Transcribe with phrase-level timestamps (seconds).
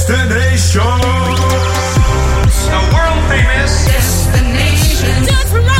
[0.00, 0.80] Destination.
[2.70, 5.79] The world famous destinations.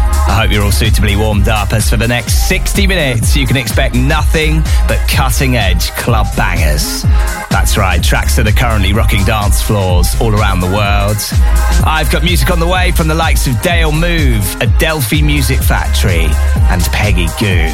[0.31, 3.57] I hope you're all suitably warmed up as for the next 60 minutes you can
[3.57, 7.03] expect nothing but cutting edge club bangers.
[7.49, 11.17] That's right, tracks that are currently rocking dance floors all around the world.
[11.85, 16.27] I've got music on the way from the likes of Dale Move, Adelphi Music Factory,
[16.71, 17.67] and Peggy Gou.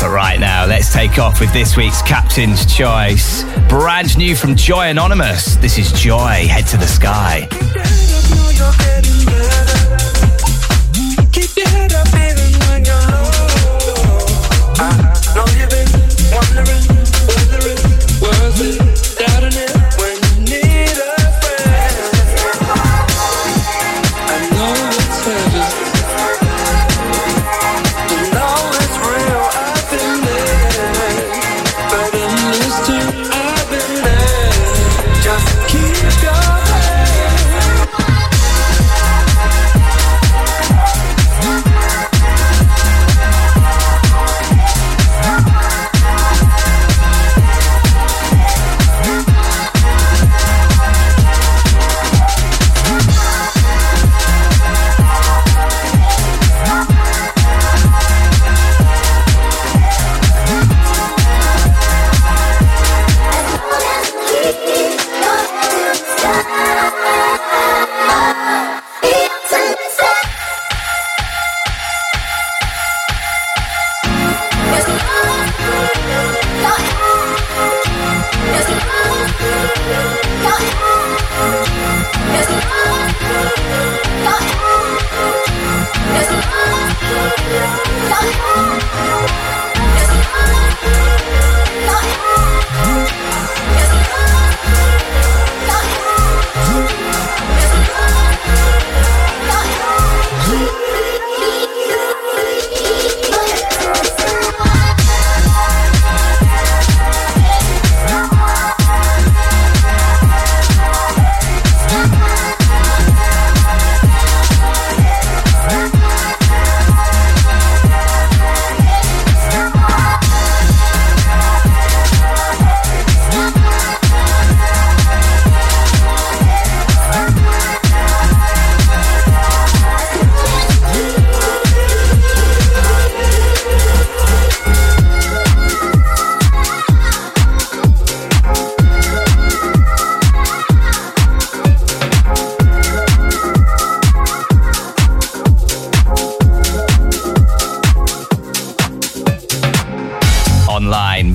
[0.00, 3.44] But right now, let's take off with this week's Captain's Choice.
[3.68, 5.56] Brand new from Joy Anonymous.
[5.56, 7.48] This is Joy, Head to the Sky.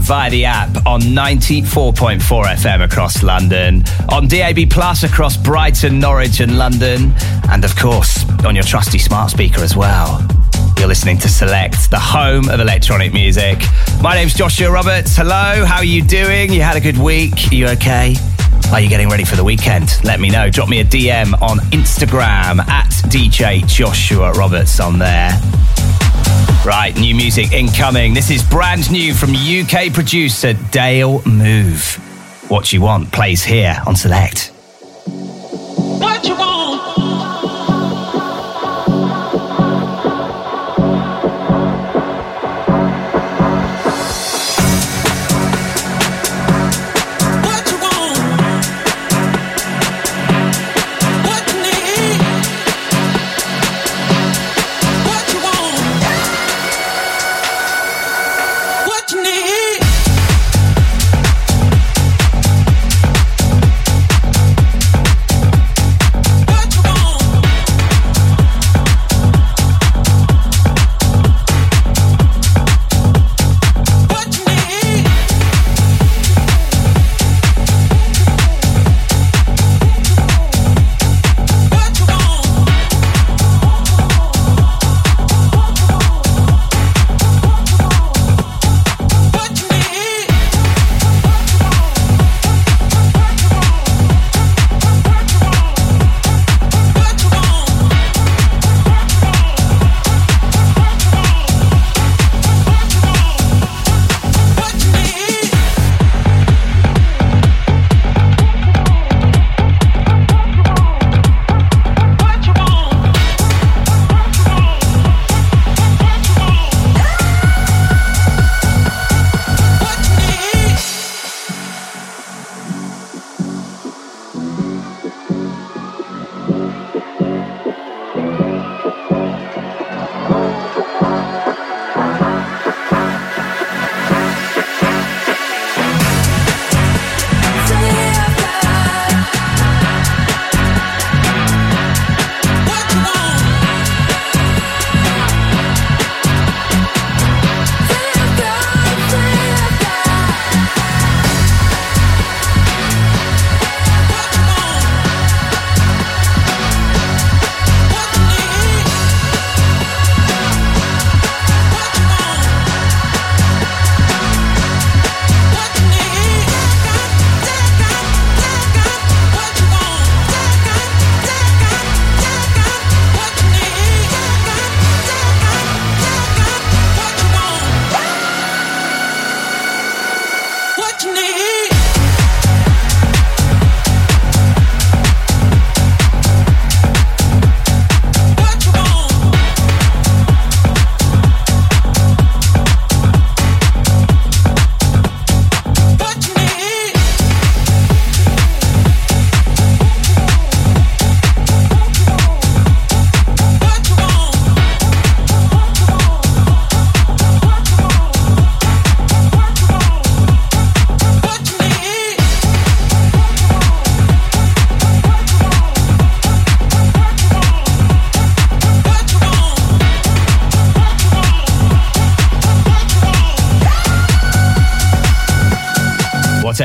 [0.05, 7.11] The app on 94.4 FM across London, on DAB Plus across Brighton, Norwich, and London,
[7.49, 10.23] and of course on your trusty smart speaker as well.
[10.77, 13.63] You're listening to Select, the home of electronic music.
[13.99, 15.15] My name's Joshua Roberts.
[15.15, 16.53] Hello, how are you doing?
[16.53, 17.33] You had a good week?
[17.51, 18.15] Are you okay?
[18.71, 19.89] Are you getting ready for the weekend?
[20.03, 20.51] Let me know.
[20.51, 25.31] Drop me a DM on Instagram at DJ Joshua Roberts on there.
[26.65, 28.15] Right, new music incoming.
[28.15, 31.93] This is brand new from UK producer Dale Move.
[32.49, 34.44] What You Want plays here on Select.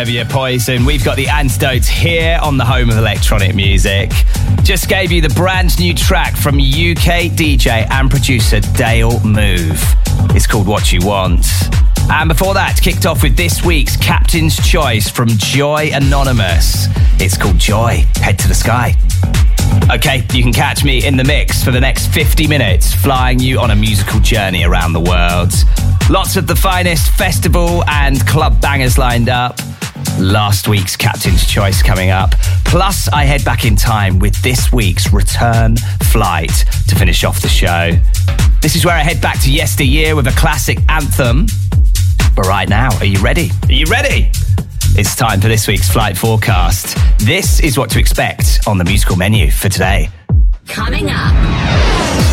[0.00, 0.86] Sevilla Poison.
[0.86, 4.10] We've got the antidotes here on the home of electronic music.
[4.62, 9.78] Just gave you the brand new track from UK DJ and producer Dale Move.
[10.34, 11.44] It's called What You Want.
[12.08, 16.86] And before that, kicked off with this week's Captain's Choice from Joy Anonymous.
[17.20, 18.06] It's called Joy.
[18.22, 18.94] Head to the sky.
[19.92, 23.60] Okay, you can catch me in the mix for the next 50 minutes, flying you
[23.60, 25.52] on a musical journey around the world.
[26.08, 29.60] Lots of the finest festival and club bangers lined up.
[30.18, 32.32] Last week's Captain's Choice coming up.
[32.64, 35.76] Plus, I head back in time with this week's return
[36.10, 37.92] flight to finish off the show.
[38.60, 41.46] This is where I head back to yesteryear with a classic anthem.
[42.36, 43.50] But right now, are you ready?
[43.68, 44.30] Are you ready?
[44.96, 46.96] It's time for this week's flight forecast.
[47.18, 50.10] This is what to expect on the musical menu for today.
[50.66, 52.29] Coming up.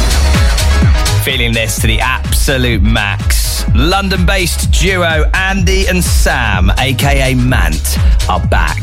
[1.27, 3.65] Feeling this to the absolute max.
[3.75, 7.97] London based duo Andy and Sam, aka Mant,
[8.29, 8.79] are back.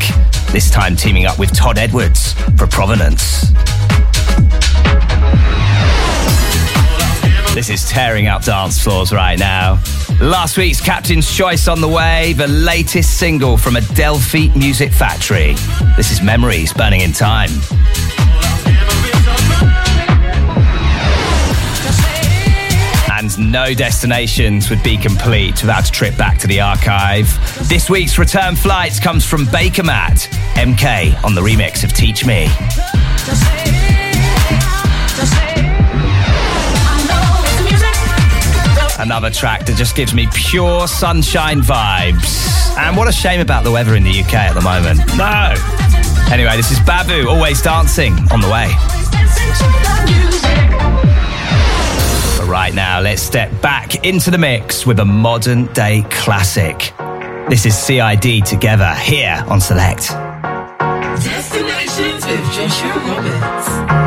[0.51, 3.49] This time teaming up with Todd Edwards for Provenance.
[7.55, 9.81] This is tearing up dance floors right now.
[10.21, 15.55] Last week's Captain's Choice on the way, the latest single from Adelphi Music Factory.
[15.97, 17.49] This is Memories Burning in Time.
[23.37, 27.27] No destinations would be complete without a trip back to the archive.
[27.67, 32.47] This week's return flights comes from Bakermat, MK on the remix of Teach Me.
[38.99, 42.77] Another track that just gives me pure sunshine vibes.
[42.77, 44.99] And what a shame about the weather in the UK at the moment.
[45.17, 45.53] No.
[46.33, 48.71] Anyway, this is Babu, always dancing on the way.
[52.55, 56.93] Right now, let's step back into the mix with a modern day classic.
[57.49, 60.07] This is CID together here on Select.
[61.21, 64.04] Destinations with Joshua Roberts.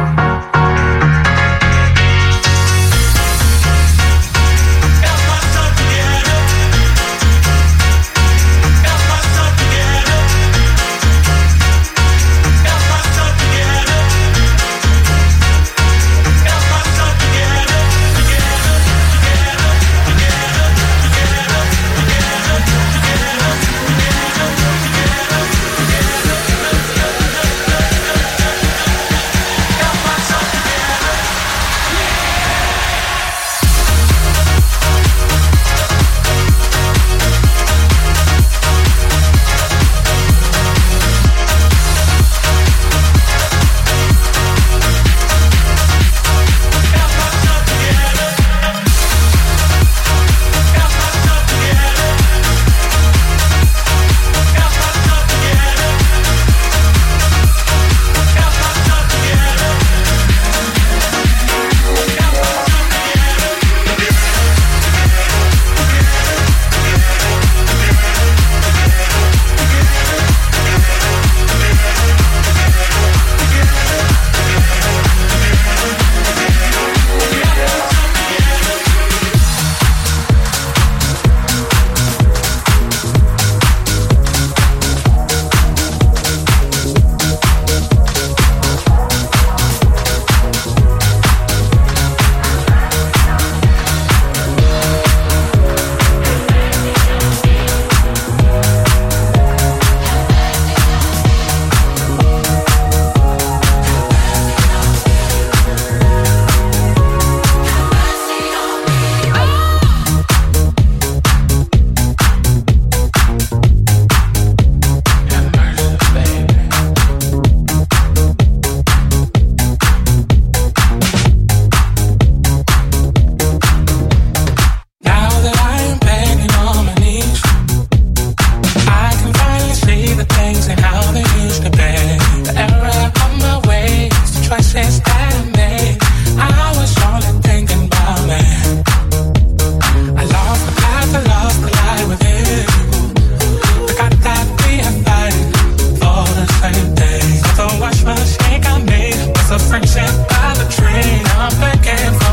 [150.55, 152.28] drive a train up and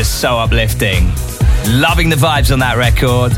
[0.00, 1.06] so uplifting.
[1.68, 3.32] Loving the vibes on that record.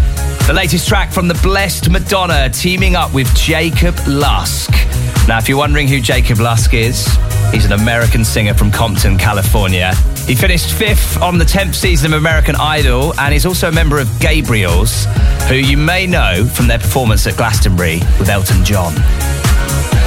[0.47, 4.71] The latest track from the blessed Madonna teaming up with Jacob Lusk.
[5.27, 7.09] Now, if you're wondering who Jacob Lusk is,
[7.51, 9.95] he's an American singer from Compton, California.
[10.27, 13.99] He finished fifth on the 10th season of American Idol and is also a member
[13.99, 15.07] of Gabriels,
[15.49, 18.95] who you may know from their performance at Glastonbury with Elton John.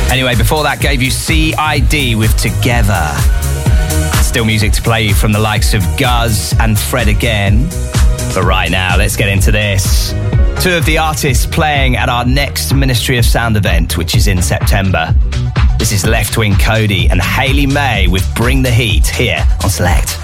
[0.09, 3.46] Anyway, before that, gave you CID with Together.
[4.27, 7.67] Still music to play from the likes of Guz and Fred again.
[8.35, 10.11] But right now, let's get into this.
[10.61, 14.41] Two of the artists playing at our next Ministry of Sound event, which is in
[14.41, 15.15] September.
[15.79, 20.17] This is Leftwing Kody and Haley May with Bring the Heat here on Select.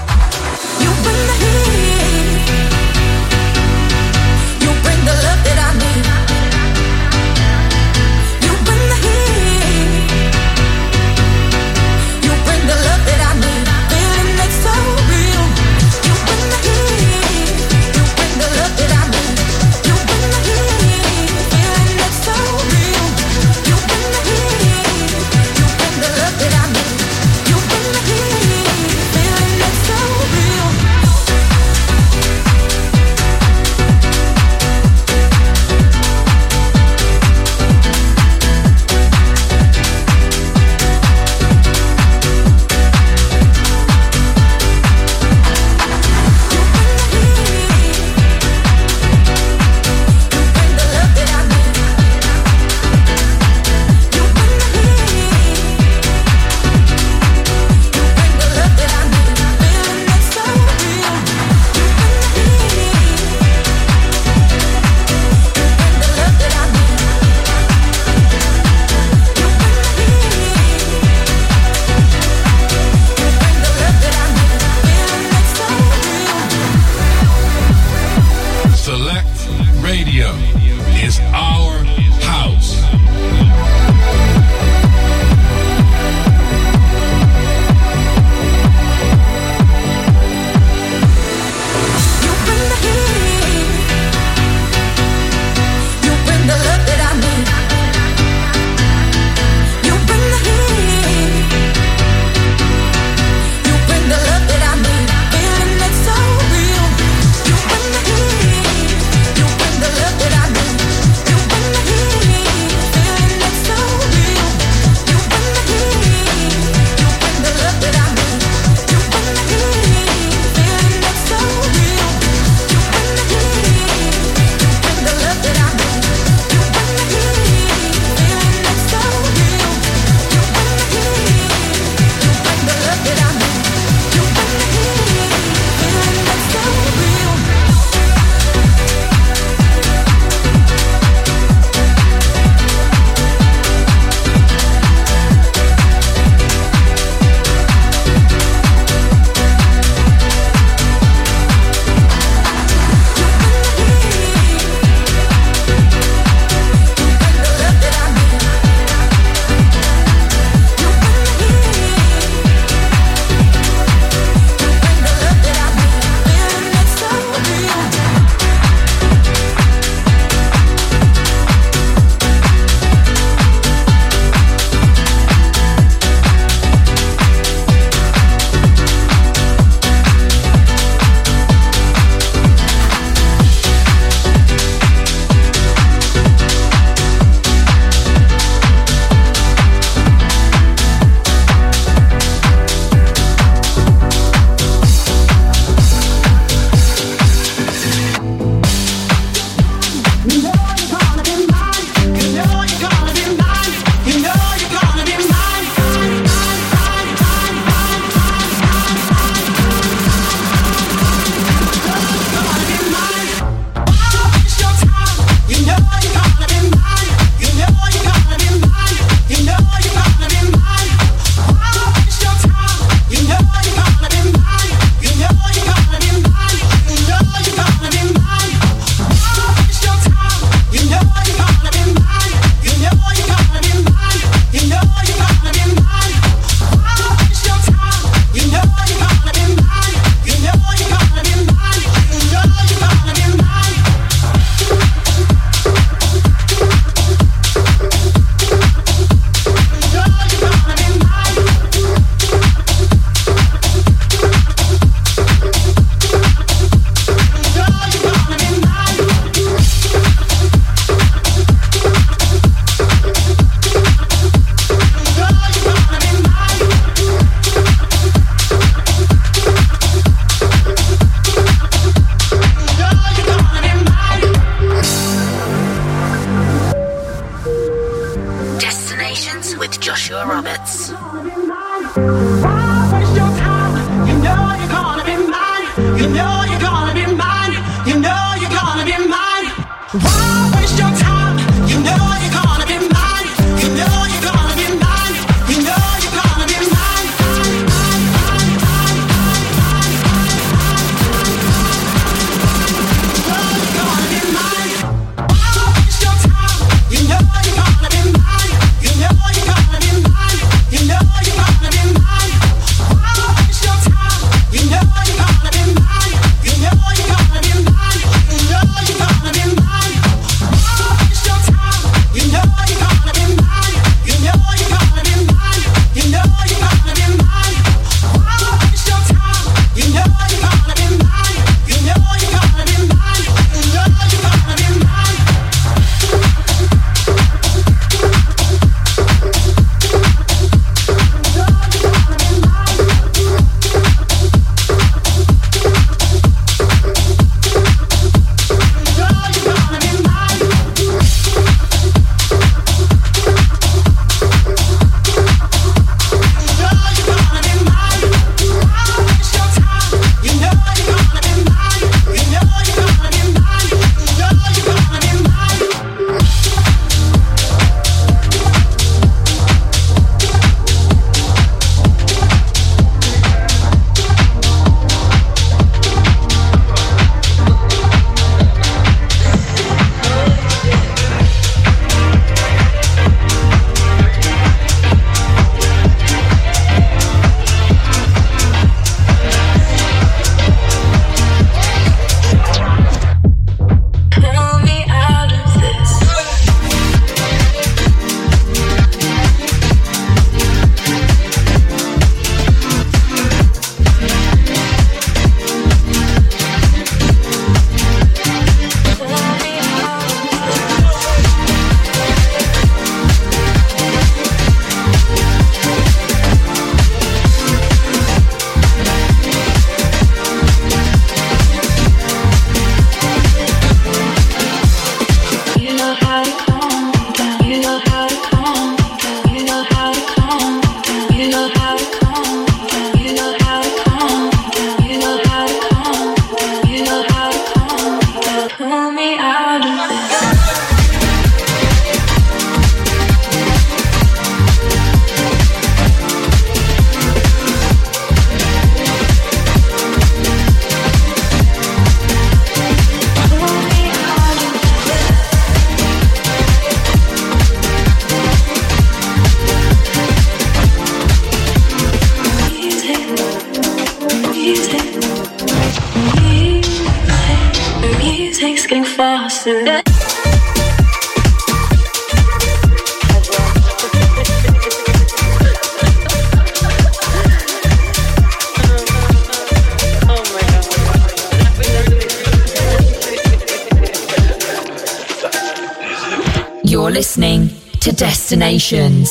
[486.93, 489.09] Destinations.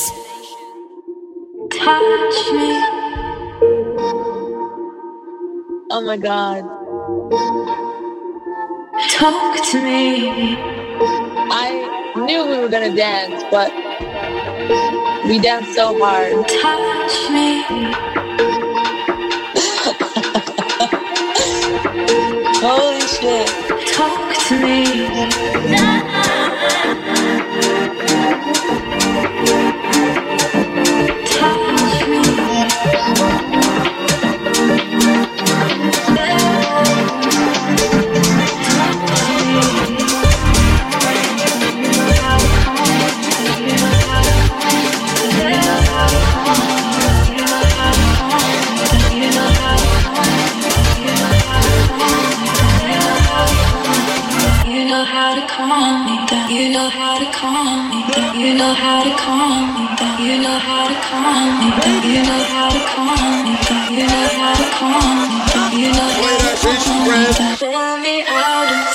[1.69, 2.69] Touch me.
[5.91, 6.63] Oh my god.
[9.11, 10.57] Talk to me.
[11.51, 13.71] I knew we were gonna dance, but
[15.27, 16.47] we danced so hard.
[16.47, 17.63] Touch me.
[22.63, 23.49] Holy shit.
[23.93, 24.73] Talk to me.
[58.53, 60.21] You know how to calm me down.
[60.21, 62.03] You know how to calm me down.
[62.05, 63.91] You know how to calm me down.
[63.91, 65.73] You know how to calm me down.
[65.73, 67.57] You know how to calm me down.
[67.57, 68.92] Pull me out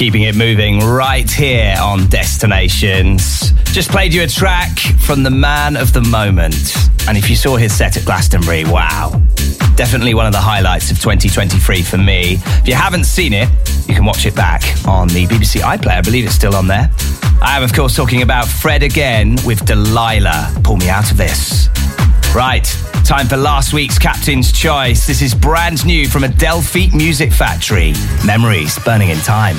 [0.00, 3.52] Keeping it moving right here on Destinations.
[3.64, 6.74] Just played you a track from the man of the moment.
[7.06, 9.10] And if you saw his set at Glastonbury, wow.
[9.76, 12.38] Definitely one of the highlights of 2023 for me.
[12.40, 13.50] If you haven't seen it,
[13.86, 15.98] you can watch it back on the BBC iPlayer.
[15.98, 16.90] I believe it's still on there.
[17.42, 20.62] I am, of course, talking about Fred again with Delilah.
[20.64, 21.68] Pull me out of this.
[22.34, 22.64] Right,
[23.04, 25.06] time for last week's Captain's Choice.
[25.06, 27.92] This is brand new from Adelphi Music Factory.
[28.24, 29.58] Memories burning in time.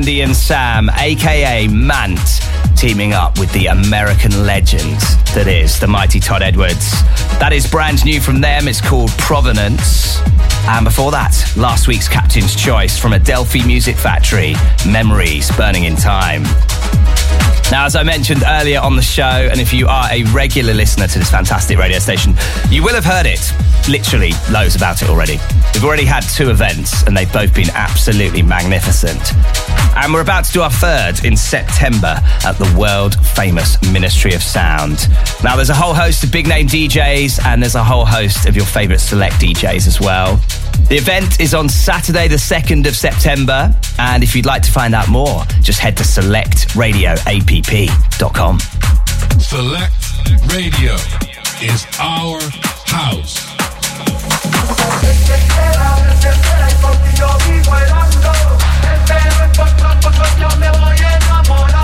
[0.00, 2.18] Andy and Sam, aka Mant,
[2.74, 4.98] teaming up with the American legend
[5.34, 6.90] that is the mighty Todd Edwards.
[7.38, 8.66] That is brand new from them.
[8.66, 10.18] It's called Provenance.
[10.66, 14.54] And before that, last week's Captain's Choice from Adelphi Music Factory,
[14.88, 16.44] Memories Burning in Time.
[17.70, 21.08] Now, as I mentioned earlier on the show, and if you are a regular listener
[21.08, 22.34] to this fantastic radio station,
[22.70, 23.52] you will have heard it
[23.86, 25.38] literally loads about it already.
[25.74, 29.20] We've already had two events, and they've both been absolutely magnificent.
[29.96, 34.42] And we're about to do our third in September at the world famous Ministry of
[34.42, 35.08] Sound.
[35.42, 38.54] Now, there's a whole host of big name DJs, and there's a whole host of
[38.56, 40.36] your favourite select DJs as well.
[40.88, 43.74] The event is on Saturday, the 2nd of September.
[43.98, 48.58] And if you'd like to find out more, just head to selectradioapp.com.
[49.38, 49.92] Select
[50.52, 50.94] Radio
[51.62, 52.40] is our
[52.86, 53.50] house.
[60.40, 61.79] yo me voy a enamorar.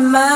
[0.00, 0.31] My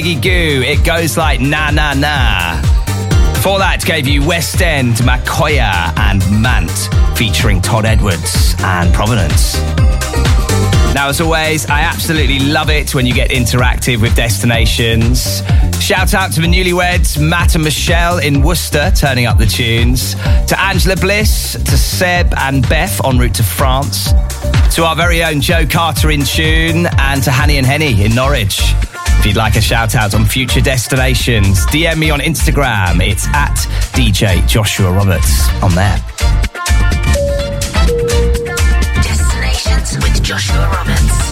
[0.00, 0.62] Peggy Gou.
[0.62, 2.62] It goes like na na na.
[3.34, 6.70] Before that, gave you West End, Makoya, and Mant,
[7.18, 9.60] featuring Todd Edwards and Provenance.
[10.94, 15.42] Now, as always, I absolutely love it when you get interactive with destinations.
[15.82, 20.14] Shout out to the newlyweds, Matt and Michelle in Worcester, turning up the tunes.
[20.46, 24.14] To Angela Bliss, to Seb and Beth en route to France.
[24.76, 28.62] To our very own Joe Carter in tune, and to Hanny and Henny in Norwich.
[29.20, 33.06] If you'd like a shout out on future destinations, DM me on Instagram.
[33.06, 33.54] It's at
[33.92, 36.02] DJ Joshua Roberts on there.
[39.02, 41.29] Destinations with Joshua Roberts.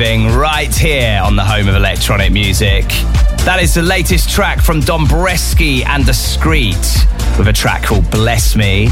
[0.00, 2.84] Moving right here on the home of electronic music.
[3.44, 6.74] That is the latest track from Dombresky and Discreet
[7.36, 8.88] with a track called Bless Me.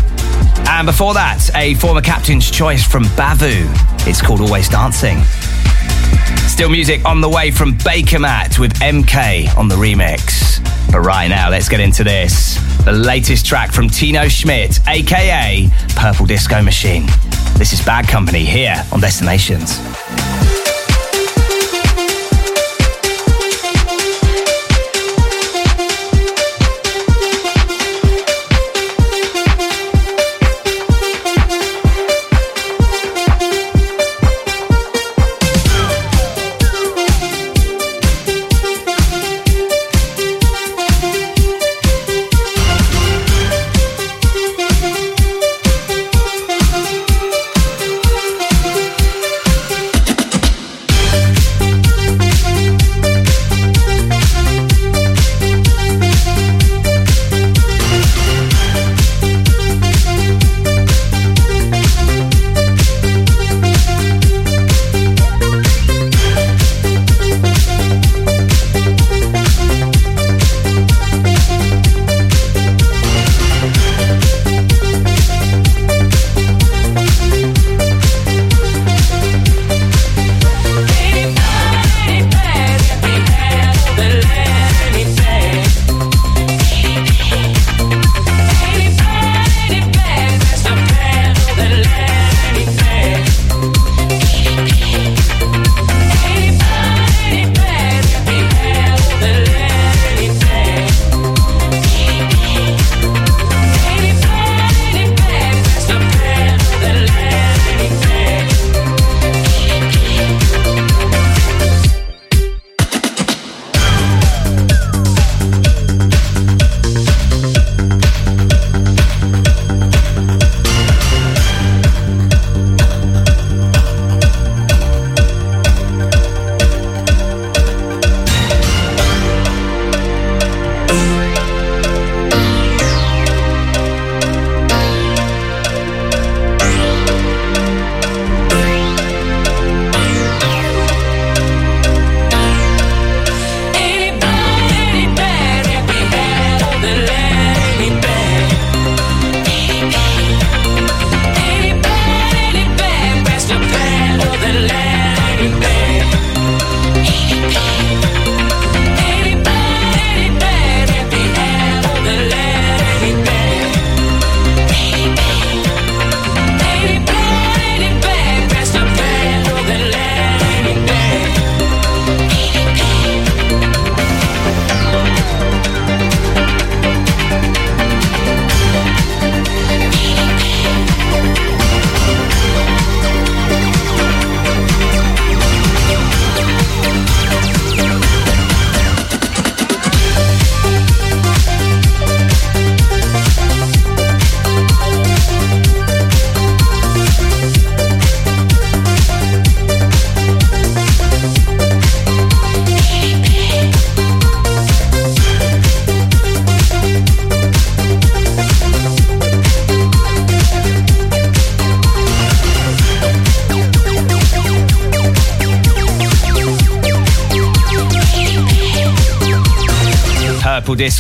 [0.69, 3.65] And before that, a former captain's choice from Bavu.
[4.07, 5.23] It's called Always Dancing.
[6.47, 10.63] Still music on the way from Bakermat with MK on the remix.
[10.93, 12.57] But right now, let's get into this.
[12.85, 17.07] The latest track from Tino Schmidt, aka Purple Disco Machine.
[17.57, 19.98] This is Bad Company here on Destinations.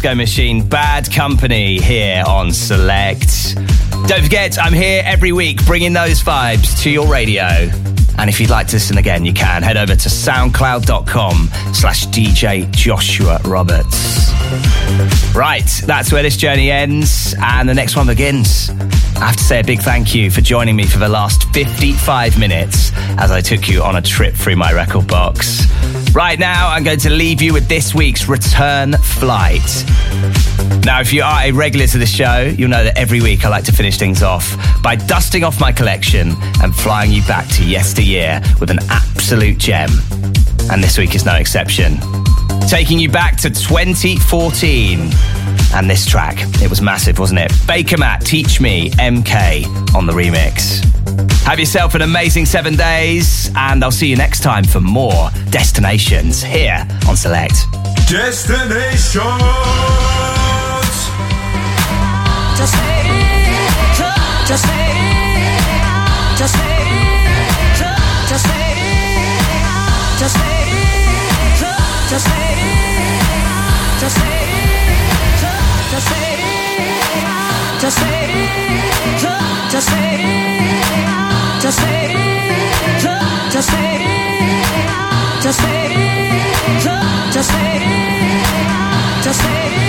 [0.09, 3.55] Disco Machine, Bad Company here on Select.
[4.07, 7.45] Don't forget, I'm here every week bringing those vibes to your radio.
[8.17, 12.71] And if you'd like to listen again, you can head over to soundcloud.com slash DJ
[12.71, 14.33] Joshua Roberts.
[15.35, 18.71] Right, that's where this journey ends and the next one begins.
[19.17, 22.39] I have to say a big thank you for joining me for the last 55
[22.39, 25.66] minutes as I took you on a trip through my record box.
[26.14, 29.85] Right now, I'm going to leave you with this week's return flight.
[30.85, 33.49] Now, if you are a regular to the show, you'll know that every week I
[33.49, 37.64] like to finish things off by dusting off my collection and flying you back to
[37.64, 39.91] yesteryear with an absolute gem.
[40.71, 41.99] And this week is no exception.
[42.69, 45.11] Taking you back to 2014.
[45.75, 47.51] And this track, it was massive, wasn't it?
[47.66, 50.98] Bakermat, Teach Me, MK on the remix.
[51.49, 56.43] Have yourself an amazing seven days, and I'll see you next time for more Destinations
[56.43, 57.55] here on Select.
[58.07, 59.15] Destinations!
[62.55, 63.07] Just it,
[63.97, 64.93] just it,
[66.37, 66.85] just it,
[68.29, 68.77] just it,
[70.19, 70.69] just it,
[77.81, 78.31] just it,
[79.71, 81.18] just it
[81.69, 89.83] just say it, just, say it, just say it, just, just say it, just say
[89.83, 89.88] it.